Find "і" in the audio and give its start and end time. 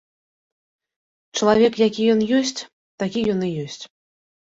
3.53-3.55